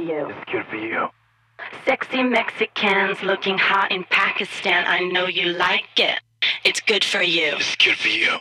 [0.00, 0.26] you.
[0.28, 1.08] It's good for you.
[1.84, 4.84] Sexy Mexicans looking hot in Pakistan.
[4.86, 6.20] I know you like it.
[6.64, 7.54] It's good for you.
[7.56, 8.36] It's good for you.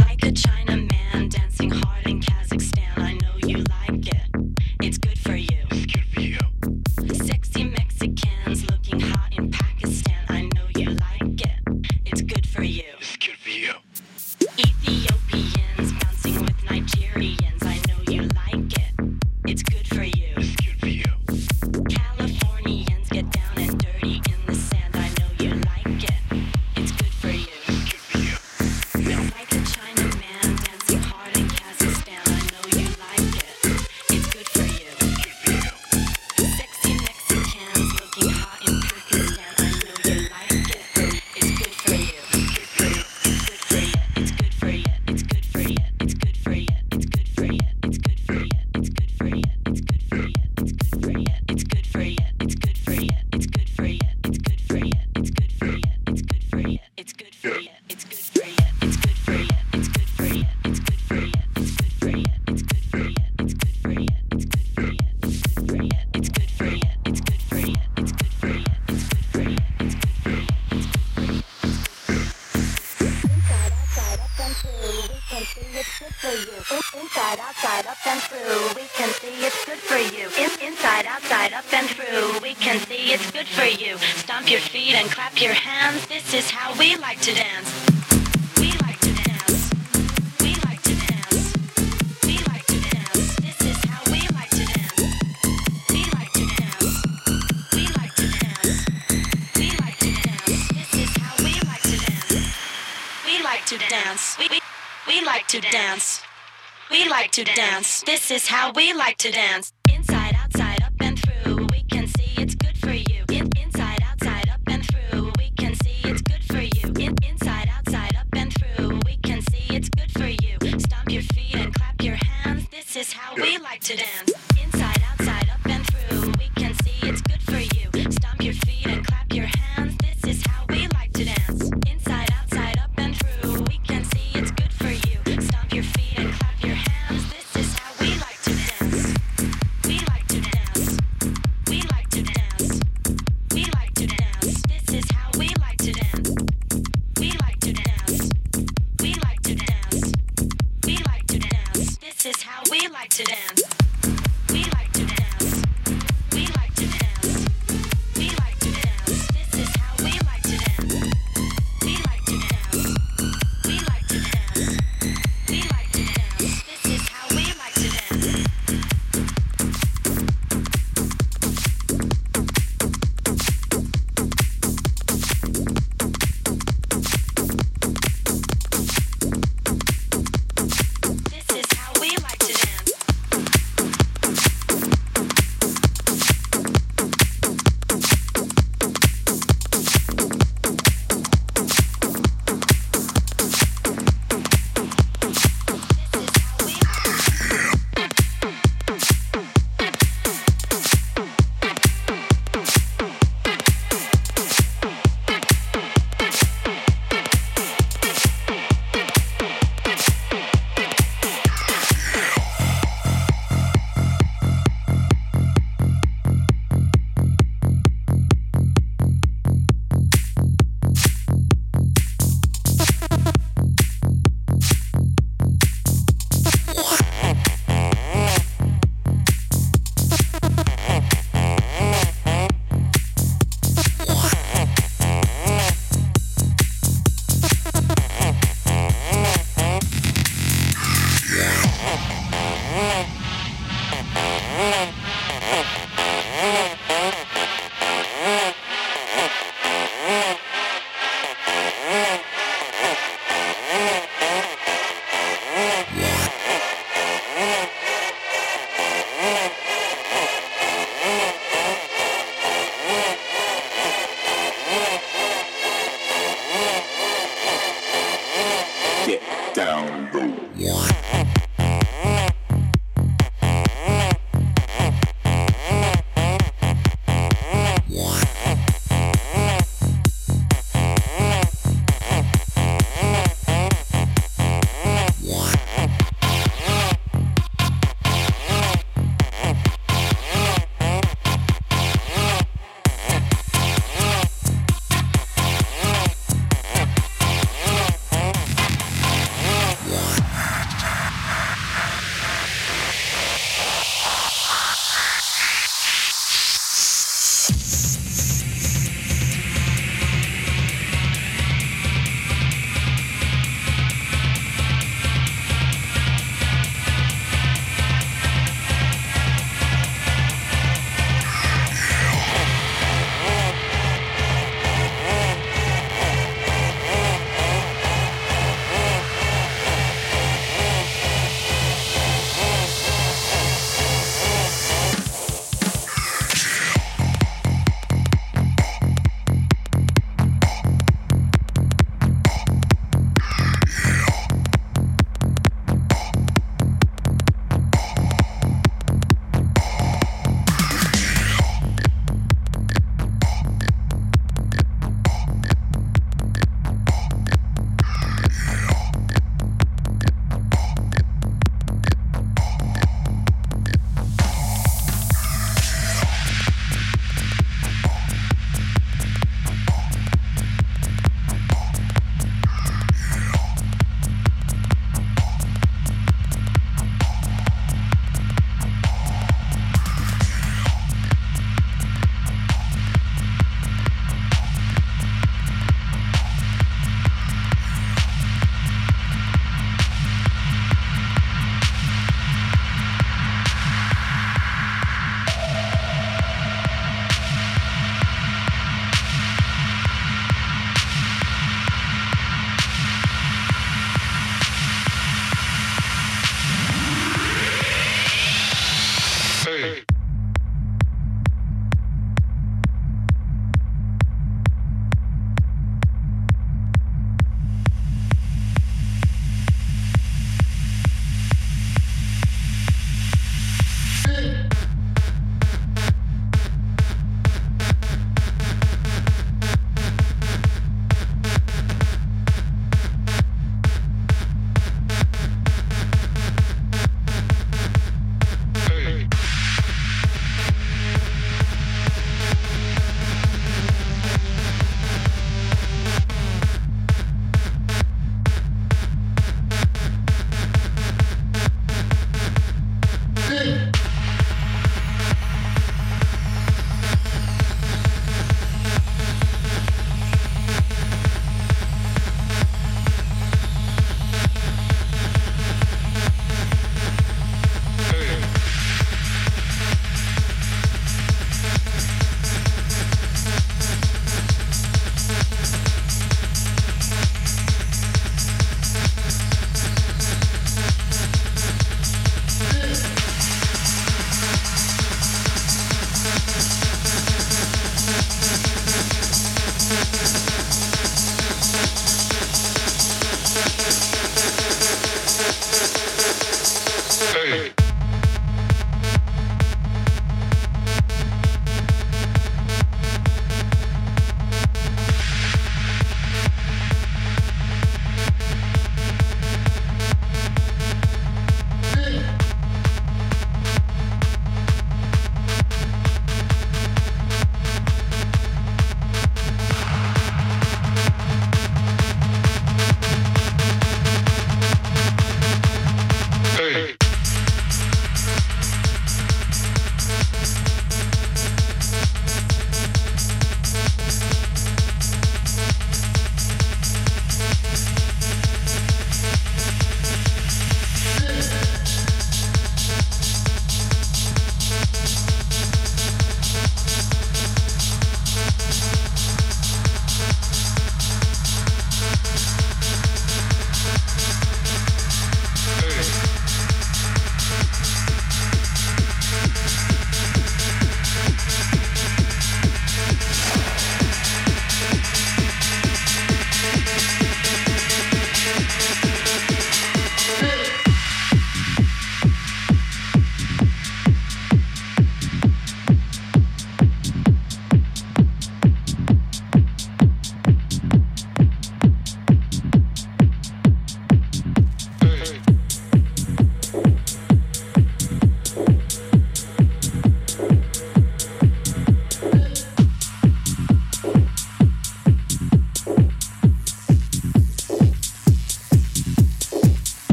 [0.00, 0.55] Like a child.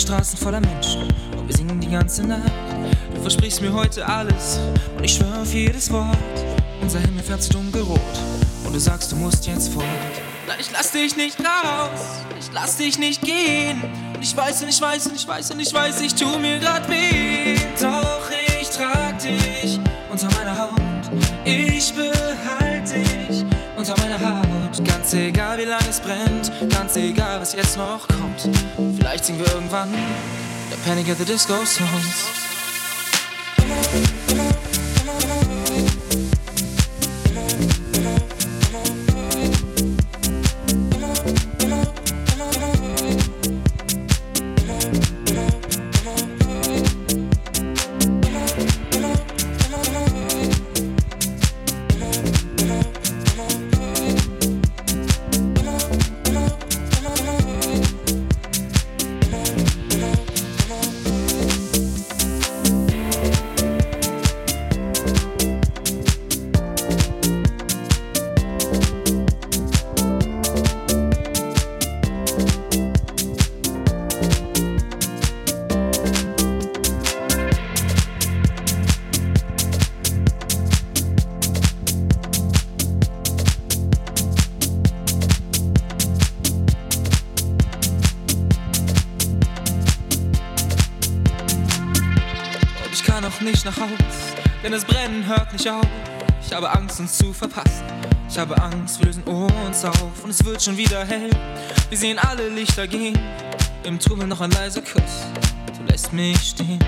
[0.00, 1.02] Straßen voller Menschen.
[1.36, 2.50] Und wir singen die ganze Nacht.
[3.14, 4.58] Du versprichst mir heute alles.
[4.96, 6.16] Und ich schwöre auf jedes Wort.
[6.80, 8.00] Unser Himmel fährt zu dunkelrot.
[8.64, 9.84] Und du sagst, du musst jetzt fort.
[10.46, 12.00] Nein, ich lass dich nicht raus.
[12.38, 13.82] Ich lass dich nicht gehen.
[14.14, 16.58] Und ich weiß und ich weiß und ich weiß und ich weiß, ich tu mir
[16.58, 17.56] grad weh.
[17.80, 19.78] Doch ich trag dich
[20.10, 20.80] unter meiner Haut.
[21.44, 22.09] Ich behalte
[25.10, 26.52] Ganz egal, wie lange es brennt.
[26.70, 28.48] Ganz egal, was jetzt noch kommt.
[28.96, 32.39] Vielleicht singen wir irgendwann der Panic at the Disco Songs.
[95.68, 95.84] Auf.
[96.46, 97.84] Ich habe Angst, uns zu verpassen.
[98.30, 101.28] Ich habe Angst, wir lösen uns auf und es wird schon wieder hell.
[101.90, 103.18] Wir sehen alle Lichter gehen,
[103.84, 105.26] im Trubel noch ein leiser Kuss.
[105.76, 106.78] Du lässt mich stehen.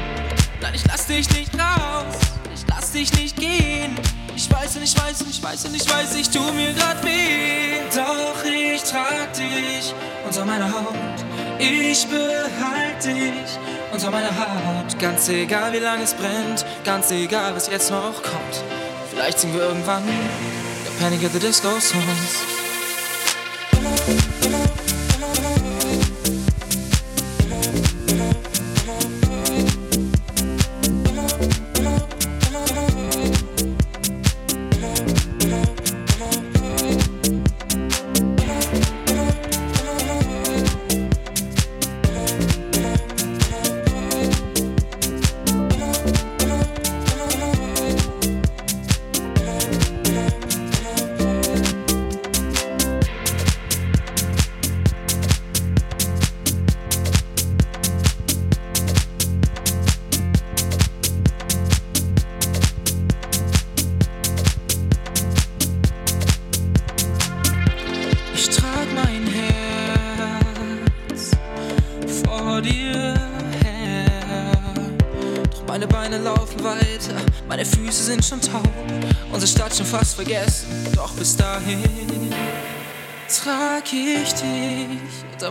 [0.63, 2.17] Nein, ich lass dich nicht raus,
[2.55, 3.95] ich lass dich nicht gehen.
[4.35, 7.05] Ich weiß und ich weiß und ich weiß und ich weiß, ich tu mir grad
[7.05, 7.79] weh.
[7.95, 9.95] Doch ich trag dich
[10.27, 10.95] unter meiner Haut.
[11.59, 13.59] Ich behalte dich
[13.93, 14.99] unter meiner Haut.
[14.99, 18.42] Ganz egal, wie lange es brennt, ganz egal, was jetzt noch kommt.
[19.23, 22.52] Vielleicht singen wir irgendwann der Panic at the Disco Songs.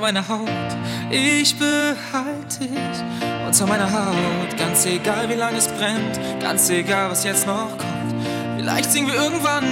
[0.01, 0.49] Unter meiner Haut.
[1.11, 3.03] Ich behalte dich
[3.45, 4.57] unter meiner Haut.
[4.57, 8.15] Ganz egal, wie lange es brennt, ganz egal, was jetzt noch kommt.
[8.57, 9.63] Vielleicht singen wir irgendwann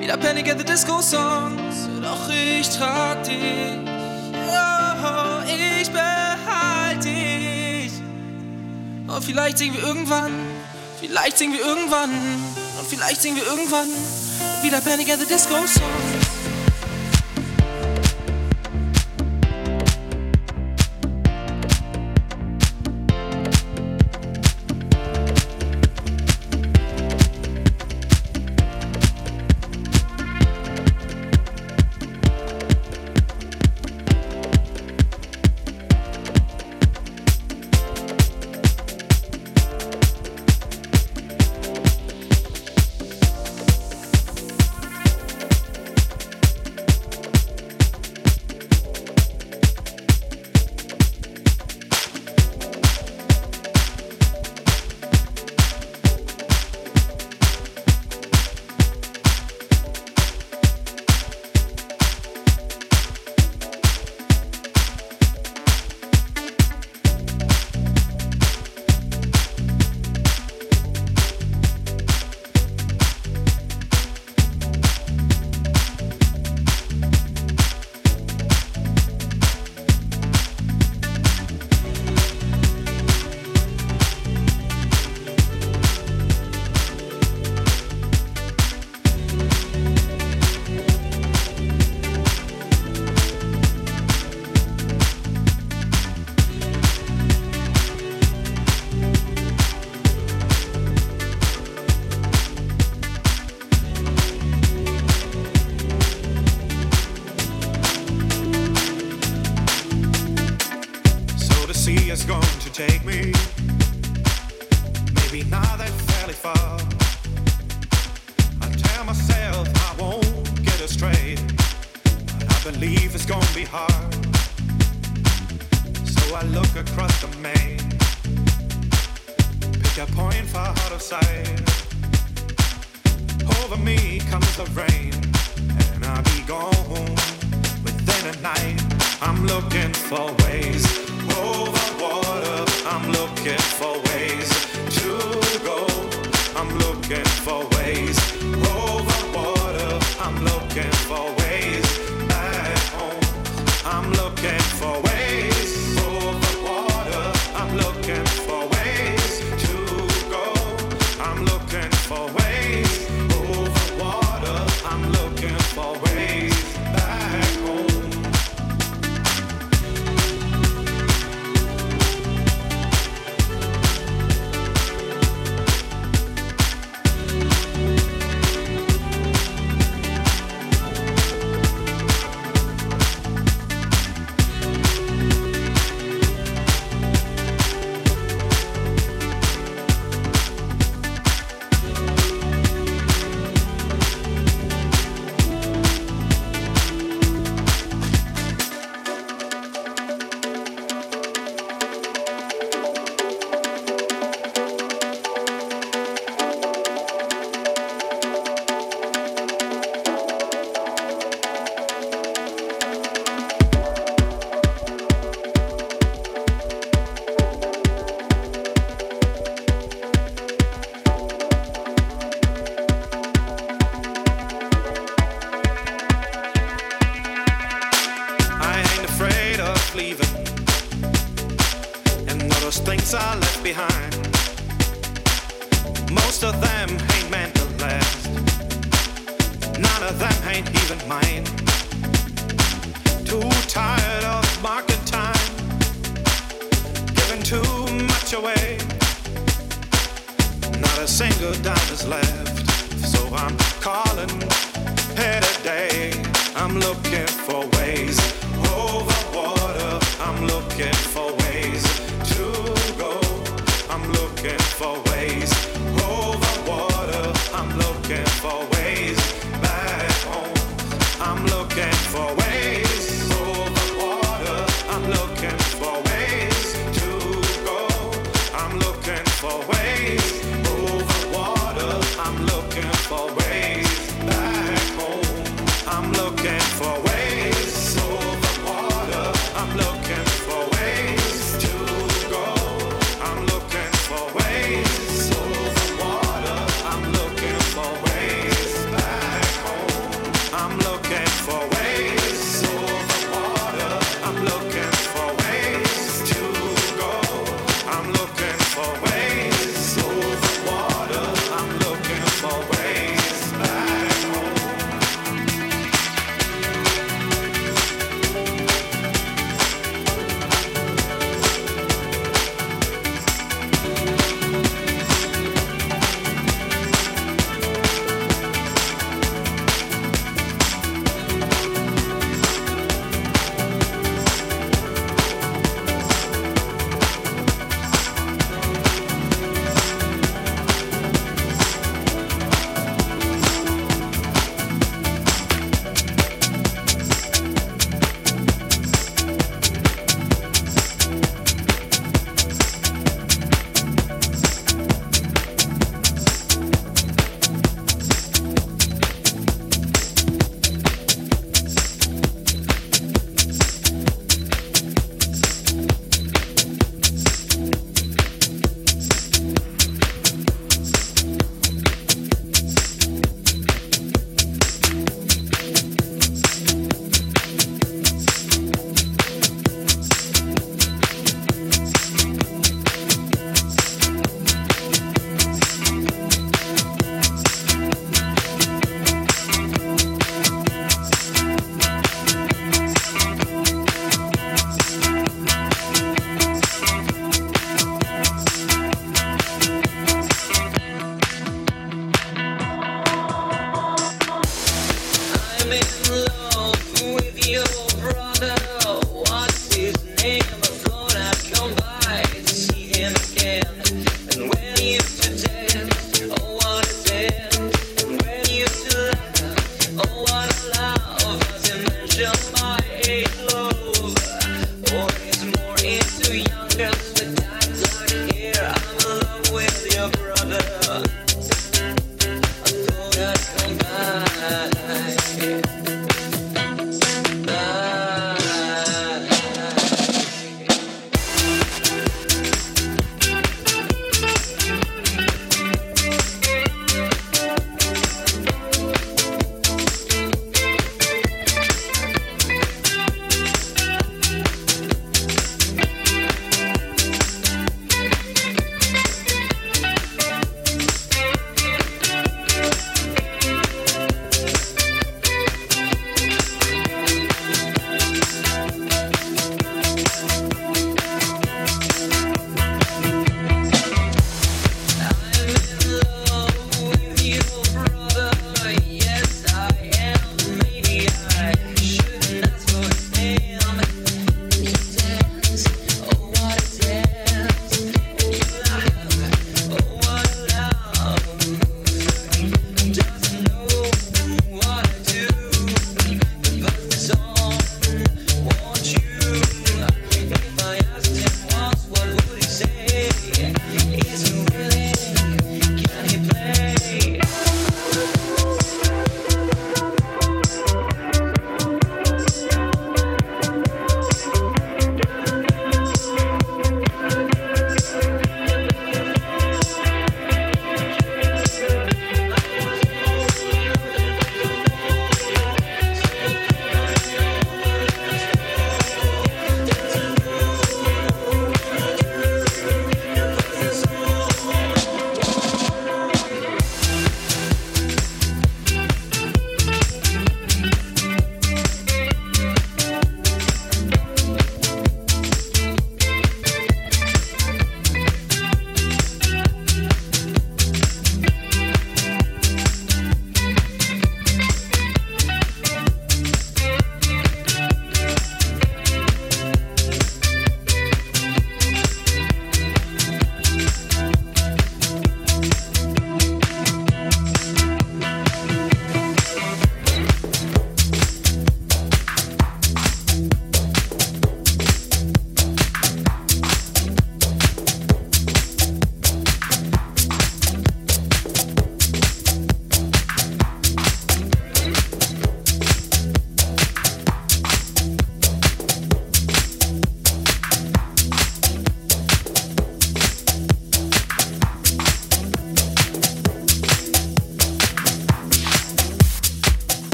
[0.00, 1.88] wieder Panic at the Disco Songs.
[2.02, 3.78] Doch ich trag dich,
[4.48, 7.92] oh, ich behalte dich.
[9.06, 10.32] Und vielleicht singen wir irgendwann,
[11.00, 13.88] vielleicht singen wir irgendwann, und vielleicht singen wir irgendwann
[14.62, 16.17] wieder Panic at the Disco Songs.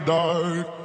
[0.00, 0.79] Dark.